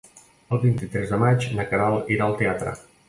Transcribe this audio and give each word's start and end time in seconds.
El 0.55 0.61
vint-i-tres 0.63 1.13
de 1.15 1.19
maig 1.25 1.45
na 1.59 1.67
Queralt 1.75 2.11
irà 2.17 2.29
al 2.31 2.35
teatre. 2.41 2.75